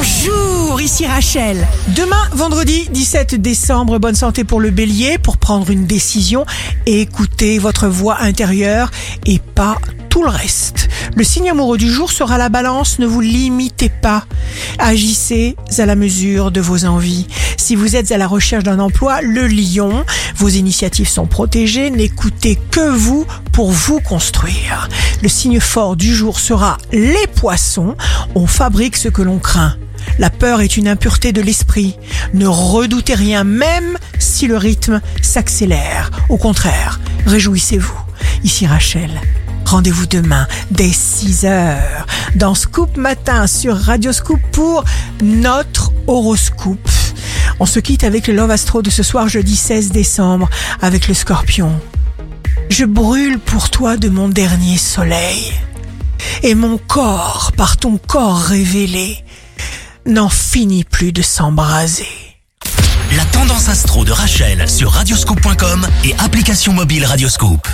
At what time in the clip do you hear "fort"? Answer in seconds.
25.60-25.94